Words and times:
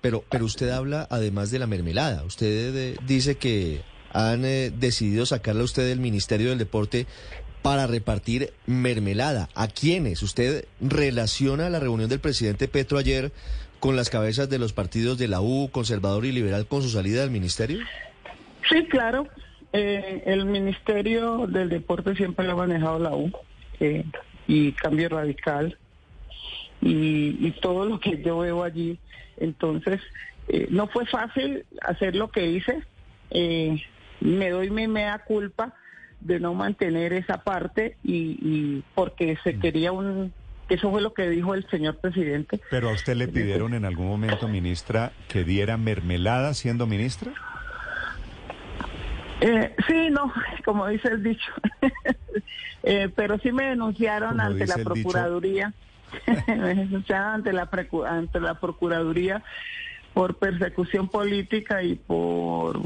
Pero, 0.00 0.24
pero 0.30 0.44
usted 0.44 0.70
habla 0.70 1.06
además 1.10 1.50
de 1.50 1.58
la 1.58 1.66
mermelada. 1.66 2.24
Usted 2.24 2.76
eh, 2.76 2.96
dice 3.06 3.36
que 3.36 3.82
han 4.12 4.44
eh, 4.44 4.70
decidido 4.70 5.26
sacarla 5.26 5.64
usted 5.64 5.88
del 5.88 6.00
Ministerio 6.00 6.50
del 6.50 6.58
Deporte 6.58 7.06
para 7.62 7.86
repartir 7.86 8.52
mermelada. 8.66 9.48
¿A 9.54 9.68
quiénes? 9.68 10.22
¿Usted 10.22 10.66
relaciona 10.80 11.68
la 11.70 11.80
reunión 11.80 12.08
del 12.08 12.20
presidente 12.20 12.68
Petro 12.68 12.98
ayer 12.98 13.32
con 13.80 13.96
las 13.96 14.10
cabezas 14.10 14.48
de 14.48 14.58
los 14.58 14.72
partidos 14.72 15.18
de 15.18 15.28
la 15.28 15.40
U, 15.40 15.70
conservador 15.70 16.24
y 16.24 16.32
liberal, 16.32 16.66
con 16.66 16.82
su 16.82 16.88
salida 16.88 17.20
del 17.20 17.30
ministerio? 17.30 17.80
Sí, 18.68 18.84
claro. 18.86 19.26
Eh, 19.72 20.22
el 20.26 20.46
Ministerio 20.46 21.46
del 21.46 21.68
Deporte 21.68 22.14
siempre 22.14 22.46
lo 22.46 22.52
ha 22.52 22.56
manejado 22.56 22.98
la 22.98 23.14
U 23.14 23.30
eh, 23.80 24.04
y 24.46 24.72
Cambio 24.72 25.10
Radical 25.10 25.76
y, 26.80 27.46
y, 27.46 27.54
todo 27.60 27.86
lo 27.86 28.00
que 28.00 28.22
yo 28.22 28.38
veo 28.38 28.62
allí. 28.62 28.98
Entonces, 29.36 30.00
eh, 30.48 30.66
no 30.70 30.86
fue 30.88 31.06
fácil 31.06 31.64
hacer 31.82 32.14
lo 32.14 32.28
que 32.30 32.46
hice. 32.46 32.82
Eh, 33.30 33.82
me 34.20 34.50
doy 34.50 34.70
mi 34.70 34.86
mea 34.86 35.18
culpa 35.20 35.74
de 36.20 36.40
no 36.40 36.54
mantener 36.54 37.12
esa 37.12 37.44
parte 37.44 37.96
y, 38.02 38.38
y 38.42 38.84
porque 38.94 39.38
se 39.44 39.58
quería 39.58 39.92
un 39.92 40.32
eso 40.68 40.90
fue 40.90 41.00
lo 41.00 41.14
que 41.14 41.28
dijo 41.28 41.54
el 41.54 41.66
señor 41.70 41.96
presidente. 41.96 42.60
Pero 42.70 42.90
a 42.90 42.92
usted 42.92 43.16
le 43.16 43.28
pidieron 43.28 43.72
en 43.72 43.84
algún 43.84 44.06
momento, 44.06 44.48
ministra, 44.48 45.12
que 45.28 45.42
diera 45.42 45.78
mermelada 45.78 46.52
siendo 46.52 46.86
ministra. 46.86 47.32
Eh, 49.40 49.74
sí, 49.86 50.10
no, 50.10 50.32
como 50.64 50.86
dice 50.88 51.08
el 51.08 51.22
dicho. 51.22 51.50
eh, 52.82 53.08
pero 53.14 53.38
sí 53.38 53.50
me 53.50 53.66
denunciaron 53.66 54.30
como 54.30 54.42
ante 54.42 54.66
la 54.66 54.76
Procuraduría. 54.76 55.72
me 56.46 56.74
denunciaron 56.74 57.34
ante 57.34 57.52
la, 57.52 57.68
ante 58.06 58.40
la 58.40 58.54
Procuraduría 58.54 59.42
por 60.14 60.36
persecución 60.36 61.08
política 61.08 61.82
y 61.82 61.94
por 61.94 62.80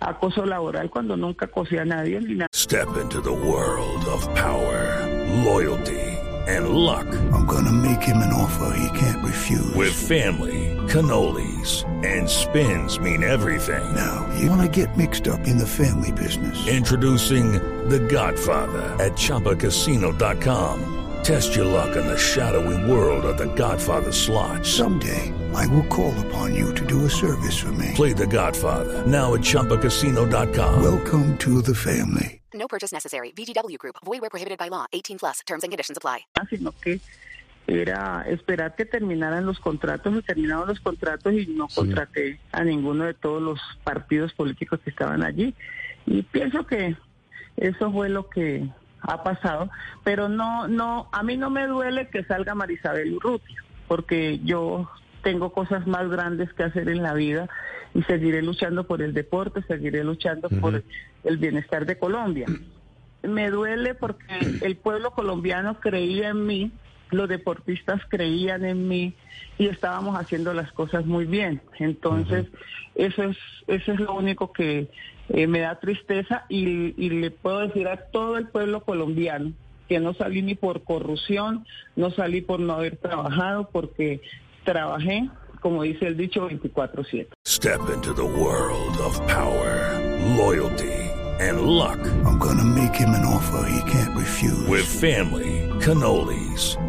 acoso 0.00 0.44
laboral 0.44 0.90
cuando 0.90 1.16
nunca 1.16 1.46
acosé 1.46 1.78
a 1.78 1.84
nadie 1.84 2.20
ni 2.20 2.34
nada. 2.34 2.48
Step 2.52 2.88
into 3.00 3.20
the 3.20 3.32
world 3.32 4.04
of 4.06 4.26
power, 4.34 5.06
loyalty. 5.44 6.14
and 6.46 6.68
luck. 6.68 7.06
I'm 7.32 7.46
gonna 7.46 7.72
make 7.72 8.02
him 8.02 8.18
an 8.18 8.32
offer 8.32 8.76
he 8.76 8.98
can't 8.98 9.24
refuse. 9.24 9.74
With 9.74 9.92
family, 9.92 10.76
cannolis, 10.88 11.84
and 12.04 12.28
spins 12.28 12.98
mean 12.98 13.22
everything. 13.22 13.94
Now, 13.94 14.30
you 14.38 14.50
wanna 14.50 14.68
get 14.68 14.96
mixed 14.96 15.26
up 15.26 15.46
in 15.46 15.58
the 15.58 15.66
family 15.66 16.12
business. 16.12 16.66
Introducing 16.68 17.52
The 17.88 18.00
Godfather 18.00 18.82
at 19.02 19.12
Choppacasino.com. 19.12 20.93
Test 21.24 21.56
your 21.56 21.64
luck 21.64 21.96
in 21.96 22.06
the 22.06 22.18
shadowy 22.18 22.76
world 22.84 23.24
of 23.24 23.38
The 23.38 23.46
Godfather 23.54 24.12
slot. 24.12 24.66
Someday, 24.66 25.32
I 25.54 25.66
will 25.68 25.86
call 25.86 26.12
upon 26.26 26.54
you 26.54 26.74
to 26.74 26.84
do 26.84 27.06
a 27.06 27.08
service 27.08 27.56
for 27.58 27.72
me. 27.72 27.92
Play 27.94 28.12
The 28.12 28.26
Godfather, 28.26 29.06
now 29.06 29.32
at 29.32 29.40
Choppacasino.com. 29.40 30.82
Welcome 30.82 31.38
to 31.38 31.62
the 31.62 31.74
family. 31.74 32.42
No 32.52 32.68
purchase 32.68 32.92
necessary. 32.92 33.32
VGW 33.32 33.78
Group. 33.78 33.96
Void 34.04 34.20
where 34.20 34.28
prohibited 34.28 34.58
by 34.58 34.68
law. 34.68 34.84
18 34.92 35.18
plus. 35.18 35.40
Terms 35.46 35.64
and 35.64 35.72
conditions 35.72 35.96
apply. 35.96 36.26
Sino 36.50 36.72
que 36.72 37.00
era 37.66 38.26
esperar 38.28 38.76
que 38.76 38.84
terminaran 38.84 39.46
los 39.46 39.58
contratos 39.58 40.14
y 40.14 40.20
terminaron 40.20 40.68
los 40.68 40.80
contratos 40.80 41.32
y 41.32 41.46
no 41.46 41.68
sí. 41.70 41.76
contraté 41.76 42.38
a 42.52 42.62
ninguno 42.64 43.06
de 43.06 43.14
todos 43.14 43.40
los 43.40 43.60
partidos 43.82 44.34
políticos 44.34 44.78
que 44.84 44.90
estaban 44.90 45.22
allí. 45.22 45.54
Y 46.04 46.20
pienso 46.20 46.66
que 46.66 46.98
eso 47.56 47.90
fue 47.90 48.10
lo 48.10 48.28
que 48.28 48.68
ha 49.06 49.22
pasado, 49.22 49.70
pero 50.02 50.28
no, 50.28 50.66
no, 50.68 51.08
a 51.12 51.22
mí 51.22 51.36
no 51.36 51.50
me 51.50 51.66
duele 51.66 52.08
que 52.08 52.24
salga 52.24 52.54
Marisabel 52.54 53.14
Urrutia, 53.14 53.62
porque 53.86 54.40
yo 54.44 54.90
tengo 55.22 55.52
cosas 55.52 55.86
más 55.86 56.08
grandes 56.08 56.52
que 56.52 56.64
hacer 56.64 56.88
en 56.88 57.02
la 57.02 57.14
vida 57.14 57.48
y 57.94 58.02
seguiré 58.02 58.42
luchando 58.42 58.86
por 58.86 59.02
el 59.02 59.14
deporte, 59.14 59.62
seguiré 59.62 60.04
luchando 60.04 60.48
uh 60.48 60.54
-huh. 60.54 60.60
por 60.60 60.82
el 61.24 61.36
bienestar 61.38 61.86
de 61.86 61.98
Colombia. 61.98 62.46
Me 63.22 63.50
duele 63.50 63.94
porque 63.94 64.58
el 64.62 64.76
pueblo 64.76 65.12
colombiano 65.12 65.80
creía 65.80 66.28
en 66.28 66.46
mí, 66.46 66.72
los 67.14 67.28
deportistas 67.28 68.00
creían 68.08 68.64
en 68.64 68.88
mí 68.88 69.14
y 69.58 69.66
estábamos 69.66 70.18
haciendo 70.18 70.52
las 70.52 70.72
cosas 70.72 71.06
muy 71.06 71.24
bien. 71.24 71.60
Entonces, 71.78 72.46
uh 72.48 72.56
-huh. 72.56 73.06
eso 73.06 73.22
es 73.24 73.36
eso 73.66 73.92
es 73.92 74.00
lo 74.00 74.14
único 74.14 74.52
que 74.52 74.88
eh, 75.28 75.46
me 75.46 75.60
da 75.60 75.80
tristeza 75.80 76.44
y, 76.48 76.94
y 77.02 77.10
le 77.10 77.30
puedo 77.30 77.60
decir 77.60 77.88
a 77.88 77.96
todo 77.96 78.36
el 78.36 78.48
pueblo 78.48 78.80
colombiano 78.80 79.52
que 79.88 80.00
no 80.00 80.14
salí 80.14 80.42
ni 80.42 80.54
por 80.54 80.82
corrupción, 80.82 81.66
no 81.96 82.10
salí 82.10 82.40
por 82.40 82.60
no 82.60 82.74
haber 82.74 82.96
trabajado, 82.96 83.68
porque 83.70 84.20
trabajé, 84.64 85.28
como 85.60 85.82
dice 85.82 86.06
el 86.06 86.16
dicho, 86.16 86.48
24/7. 86.48 87.28
Step 87.46 87.80
into 87.94 88.14
the 88.14 88.22
world 88.22 88.98
of 89.00 89.18
power, 89.26 90.00
loyalty 90.36 91.04
and 91.40 91.62
luck. 91.62 91.98
I'm 92.24 92.38
gonna 92.38 92.64
make 92.64 92.94
him 92.94 93.10
an 93.10 93.24
offer 93.24 93.66
he 93.68 93.90
can't 93.90 94.16
refuse. 94.16 94.66
With 94.68 94.86
family, 94.86 95.68
cannolis 95.80 96.78